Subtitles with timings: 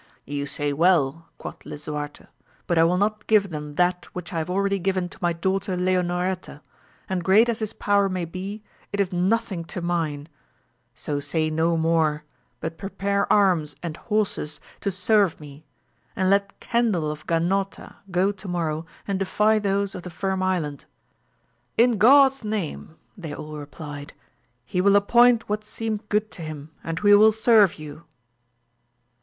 [0.25, 2.25] You say well, quoth lisuarte,
[2.65, 5.67] but I will not give them that whieb I have already given to my daught^
[5.67, 6.61] Leonoreta^
[7.07, 10.27] and great as his power may be, it is nothing to mine!
[10.97, 12.23] 80 say no more,
[12.59, 15.65] but prepare arms and horses to serve rae,
[16.15, 20.85] and let Cendil of Ganota go to morrow and defy those of the Firm Island.
[21.77, 22.95] In God's name!
[23.15, 24.13] they all replied;
[24.65, 28.05] he will appoint what seemeth good to him, and we will serve you.